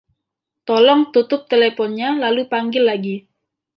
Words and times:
Tolong 0.67 1.03
tutup 1.13 1.41
telponnya 1.51 2.09
lalu 2.23 2.43
panggil 2.53 2.83
lagi. 2.89 3.15